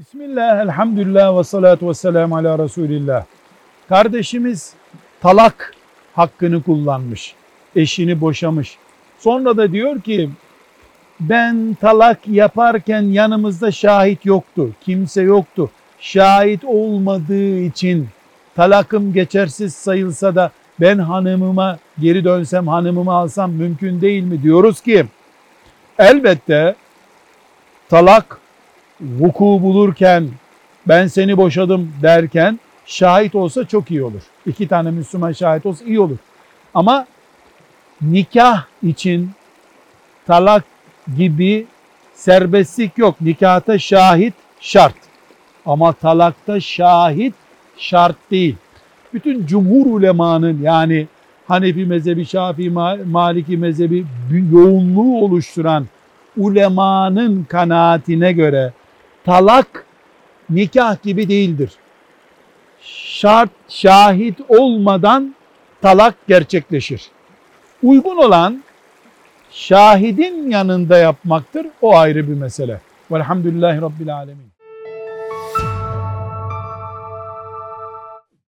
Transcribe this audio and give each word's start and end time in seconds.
Bismillah, 0.00 0.60
elhamdülillah 0.62 1.38
ve 1.38 1.44
salatu 1.44 1.88
ve 1.88 1.94
selamu 1.94 2.36
ala 2.36 2.58
Resulillah. 2.58 3.24
Kardeşimiz 3.88 4.74
talak 5.20 5.74
hakkını 6.14 6.62
kullanmış. 6.62 7.34
Eşini 7.76 8.20
boşamış. 8.20 8.78
Sonra 9.18 9.56
da 9.56 9.72
diyor 9.72 10.00
ki 10.00 10.30
ben 11.20 11.76
talak 11.80 12.28
yaparken 12.28 13.02
yanımızda 13.02 13.72
şahit 13.72 14.26
yoktu. 14.26 14.70
Kimse 14.80 15.22
yoktu. 15.22 15.70
Şahit 15.98 16.64
olmadığı 16.64 17.58
için 17.58 18.08
talakım 18.56 19.12
geçersiz 19.12 19.74
sayılsa 19.74 20.34
da 20.34 20.50
ben 20.80 20.98
hanımıma 20.98 21.78
geri 21.98 22.24
dönsem 22.24 22.68
hanımımı 22.68 23.12
alsam 23.12 23.52
mümkün 23.52 24.00
değil 24.00 24.22
mi 24.22 24.42
diyoruz 24.42 24.80
ki 24.80 25.06
elbette 25.98 26.74
talak 27.88 28.39
vuku 29.00 29.44
bulurken 29.44 30.28
ben 30.88 31.06
seni 31.06 31.36
boşadım 31.36 31.92
derken 32.02 32.60
şahit 32.86 33.34
olsa 33.34 33.64
çok 33.64 33.90
iyi 33.90 34.02
olur. 34.02 34.22
İki 34.46 34.68
tane 34.68 34.90
Müslüman 34.90 35.32
şahit 35.32 35.66
olsa 35.66 35.84
iyi 35.84 36.00
olur. 36.00 36.18
Ama 36.74 37.06
nikah 38.02 38.64
için 38.82 39.30
talak 40.26 40.64
gibi 41.16 41.66
serbestlik 42.14 42.98
yok. 42.98 43.20
Nikahta 43.20 43.78
şahit 43.78 44.34
şart. 44.60 44.94
Ama 45.66 45.92
talakta 45.92 46.60
şahit 46.60 47.34
şart 47.76 48.16
değil. 48.30 48.56
Bütün 49.14 49.46
cumhur 49.46 49.86
ulemanın 49.86 50.62
yani 50.62 51.06
Hanefi 51.48 51.86
mezhebi, 51.86 52.24
Şafii, 52.26 52.70
Maliki 53.04 53.56
mezhebi 53.56 54.04
yoğunluğu 54.52 55.24
oluşturan 55.24 55.86
ulemanın 56.36 57.44
kanaatine 57.44 58.32
göre 58.32 58.72
talak 59.24 59.86
nikah 60.50 61.02
gibi 61.02 61.28
değildir. 61.28 61.70
Şart 62.82 63.50
şahit 63.68 64.38
olmadan 64.48 65.34
talak 65.82 66.14
gerçekleşir. 66.28 67.10
Uygun 67.82 68.16
olan 68.16 68.62
şahidin 69.50 70.50
yanında 70.50 70.98
yapmaktır. 70.98 71.66
O 71.82 71.96
ayrı 71.96 72.28
bir 72.28 72.34
mesele. 72.34 72.80
Velhamdülillahi 73.10 73.80
Rabbil 73.80 74.16
Alemin. 74.16 74.50